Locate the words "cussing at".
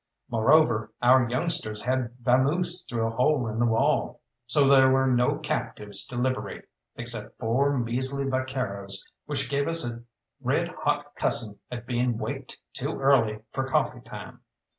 11.13-11.85